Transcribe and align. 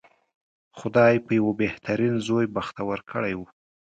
خدای 0.79 1.15
په 1.25 1.31
یوه 1.39 1.53
بهترین 1.61 2.13
زوی 2.27 2.45
بختور 2.55 2.97
کړی 3.11 3.33
و. 3.37 3.41